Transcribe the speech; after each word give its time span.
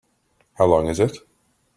How 0.55 0.65
long 0.65 0.87
is 0.87 0.99
it? 0.99 1.15